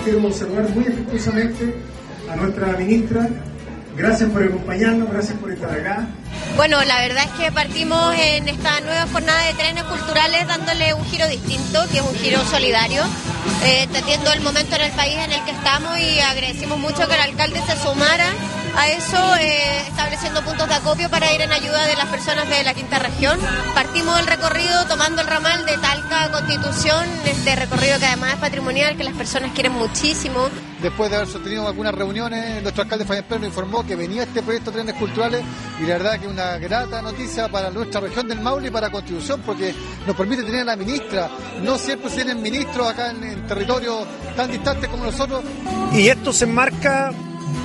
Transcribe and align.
podido 0.00 0.32
saludar 0.32 0.68
muy 0.70 0.84
efectuosamente 0.84 1.74
a 2.30 2.36
nuestra 2.36 2.66
ministra. 2.78 3.28
Gracias 3.96 4.30
por 4.30 4.42
acompañarnos, 4.42 5.10
gracias 5.10 5.38
por 5.38 5.52
estar 5.52 5.70
acá. 5.70 6.06
Bueno, 6.56 6.82
la 6.84 7.00
verdad 7.00 7.24
es 7.24 7.30
que 7.32 7.52
partimos 7.52 8.14
en 8.14 8.48
esta 8.48 8.80
nueva 8.80 9.06
jornada 9.12 9.42
de 9.46 9.54
trenes 9.54 9.84
culturales 9.84 10.46
dándole 10.46 10.94
un 10.94 11.04
giro 11.06 11.26
distinto, 11.28 11.80
que 11.90 11.98
es 11.98 12.04
un 12.04 12.14
giro 12.14 12.42
solidario, 12.44 13.02
eh, 13.64 13.82
entendiendo 13.82 14.32
el 14.32 14.40
momento 14.40 14.76
en 14.76 14.82
el 14.82 14.92
país 14.92 15.16
en 15.16 15.32
el 15.32 15.44
que 15.44 15.50
estamos 15.50 15.98
y 15.98 16.20
agradecimos 16.20 16.78
mucho 16.78 17.06
que 17.08 17.14
el 17.14 17.20
alcalde 17.20 17.60
se 17.66 17.76
sumara 17.76 18.26
a 18.76 18.88
eso, 18.88 19.36
eh, 19.36 19.82
estableciendo 19.88 20.42
puntos 20.42 20.68
de 20.68 20.74
acopio 20.74 21.10
para 21.10 21.32
ir 21.32 21.40
en 21.40 21.52
ayuda 21.52 21.86
de 21.86 21.96
las 21.96 22.06
personas 22.06 22.48
de 22.48 22.62
la 22.62 22.74
quinta 22.74 22.98
región. 22.98 23.38
Partimos 23.74 24.18
el 24.20 24.26
recorrido 24.26 24.86
tomando 24.86 25.22
el 25.22 25.28
ramal 25.28 25.66
de 25.66 25.69
Constitución, 26.50 27.06
este 27.26 27.54
recorrido 27.54 28.00
que 28.00 28.06
además 28.06 28.34
es 28.34 28.40
patrimonial, 28.40 28.96
que 28.96 29.04
las 29.04 29.14
personas 29.14 29.52
quieren 29.52 29.70
muchísimo. 29.70 30.48
Después 30.82 31.08
de 31.08 31.14
haber 31.14 31.28
sostenido 31.28 31.68
algunas 31.68 31.94
reuniones, 31.94 32.60
nuestro 32.60 32.82
alcalde 32.82 33.04
Fabián 33.04 33.24
Perno 33.28 33.46
informó 33.46 33.86
que 33.86 33.94
venía 33.94 34.24
este 34.24 34.42
proyecto 34.42 34.72
de 34.72 34.78
trenes 34.82 34.96
culturales 34.96 35.44
y 35.78 35.84
la 35.84 35.98
verdad 35.98 36.18
que 36.18 36.26
es 36.26 36.32
una 36.32 36.58
grata 36.58 37.02
noticia 37.02 37.46
para 37.46 37.70
nuestra 37.70 38.00
región 38.00 38.26
del 38.26 38.40
Maule 38.40 38.66
y 38.66 38.70
para 38.72 38.90
Constitución 38.90 39.40
porque 39.46 39.72
nos 40.04 40.16
permite 40.16 40.42
tener 40.42 40.62
a 40.62 40.64
la 40.64 40.76
ministra. 40.76 41.30
No 41.62 41.78
siempre 41.78 42.10
se 42.10 42.16
tienen 42.16 42.42
ministros 42.42 42.84
acá 42.88 43.10
en, 43.10 43.22
en 43.22 43.46
territorios 43.46 44.04
tan 44.34 44.50
distantes 44.50 44.90
como 44.90 45.04
nosotros. 45.04 45.44
Y 45.92 46.08
esto 46.08 46.32
se 46.32 46.46
enmarca 46.46 47.12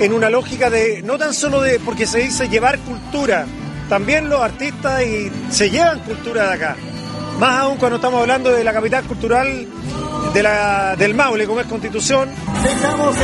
en 0.00 0.12
una 0.12 0.28
lógica 0.28 0.68
de, 0.68 1.00
no 1.00 1.16
tan 1.16 1.32
solo 1.32 1.62
de, 1.62 1.80
porque 1.80 2.06
se 2.06 2.18
dice 2.18 2.46
llevar 2.50 2.78
cultura, 2.80 3.46
también 3.88 4.28
los 4.28 4.42
artistas 4.42 5.02
y 5.02 5.32
se 5.50 5.70
llevan 5.70 6.00
cultura 6.00 6.48
de 6.48 6.54
acá. 6.54 6.76
Más 7.38 7.60
aún 7.60 7.76
cuando 7.76 7.96
estamos 7.96 8.20
hablando 8.20 8.50
de 8.50 8.64
la 8.64 8.72
capital 8.72 9.04
cultural 9.04 9.66
de 10.32 10.42
la, 10.42 10.96
del 10.96 11.14
Maule, 11.14 11.46
como 11.46 11.60
es 11.60 11.66
Constitución. 11.66 12.30
Dejamos 12.62 13.16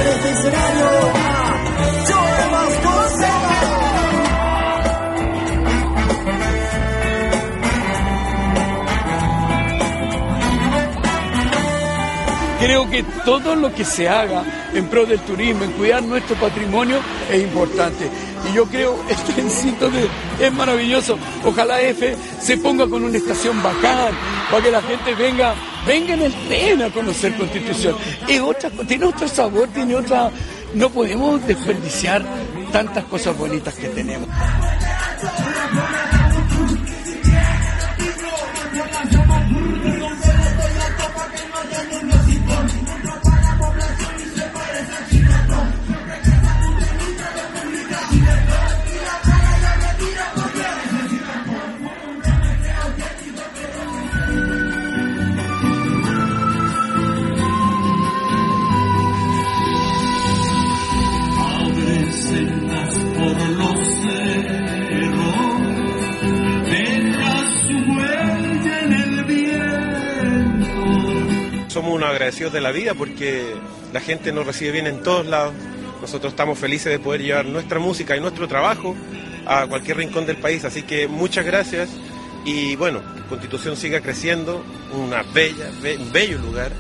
Creo 12.63 12.89
que 12.89 13.03
todo 13.25 13.57
lo 13.57 13.75
que 13.75 13.85
se 13.85 14.09
haga 14.09 14.45
en 14.73 14.87
pro 14.87 15.05
del 15.05 15.19
turismo, 15.21 15.65
en 15.65 15.73
cuidar 15.73 16.01
nuestro 16.05 16.37
patrimonio, 16.37 17.01
es 17.29 17.43
importante. 17.43 18.09
Y 18.49 18.55
yo 18.55 18.67
creo, 18.67 18.97
el 19.09 19.17
trencito 19.35 19.91
de, 19.91 20.09
es 20.41 20.53
maravilloso. 20.53 21.19
Ojalá 21.45 21.81
F 21.81 22.17
se 22.41 22.57
ponga 22.59 22.87
con 22.87 23.03
una 23.03 23.17
estación 23.17 23.61
bacán, 23.61 24.15
para 24.49 24.63
que 24.63 24.71
la 24.71 24.83
gente 24.83 25.15
venga, 25.17 25.55
venga 25.85 26.15
en 26.15 26.23
el 26.23 26.33
tren 26.47 26.83
a 26.83 26.91
conocer 26.91 27.37
Constitución. 27.37 27.97
Es 28.29 28.41
otra, 28.41 28.71
tiene 28.87 29.07
otro 29.07 29.27
sabor, 29.27 29.69
tiene 29.69 29.97
otra... 29.97 30.31
No 30.75 30.89
podemos 30.89 31.45
desperdiciar 31.47 32.25
tantas 32.71 33.05
cosas 33.05 33.37
bonitas 33.37 33.75
que 33.75 33.89
tenemos. 33.89 34.29
Somos 71.73 71.95
unos 71.95 72.11
agradecidos 72.11 72.53
de 72.53 72.61
la 72.61 72.71
vida 72.71 72.93
porque 72.93 73.55
la 73.95 74.01
gente 74.01 74.31
nos 74.31 74.47
recibe 74.47 74.73
bien 74.73 74.87
en 74.87 75.03
todos 75.03 75.25
lados. 75.25 75.55
Nosotros 76.03 76.35
estamos 76.35 76.59
felices 76.59 76.93
de 76.93 76.99
poder 76.99 77.23
llevar 77.23 77.47
nuestra 77.47 77.79
música 77.79 78.15
y 78.15 78.21
nuestro 78.21 78.47
trabajo 78.47 78.95
a 79.47 79.67
cualquier 79.67 79.97
rincón 79.97 80.27
del 80.27 80.37
país. 80.37 80.67
Así 80.67 80.83
que 80.83 81.09
muchas 81.09 81.47
gracias 81.47 81.89
y 82.45 82.77
bueno, 82.77 83.01
Constitución 83.31 83.79
siga 83.79 84.03
creciendo, 84.03 84.63
una 84.93 85.23
bella, 85.23 85.71
bello 86.13 86.37
lugar. 86.41 86.73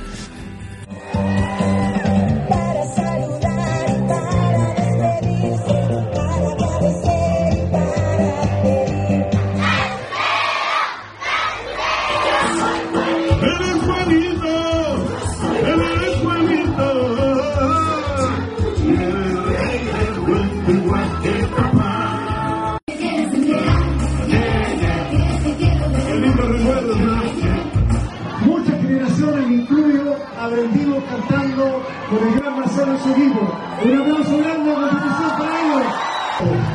Aprendimos 30.38 31.02
cantando 31.04 31.82
con 32.08 32.28
el 32.28 32.34
gran 32.40 32.56
Marcelo 32.56 32.92
equipo. 33.10 33.40
Un 33.84 33.98
aplauso 33.98 34.38
grande 34.38 34.72
a 34.72 35.36
para 35.38 35.60
ellos. 35.60 36.71